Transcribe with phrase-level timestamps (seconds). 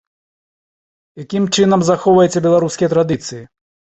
[1.23, 3.43] Якім чынам захоўваеце беларускія традыцыі?